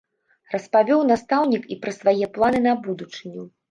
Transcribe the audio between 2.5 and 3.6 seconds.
на будучыню.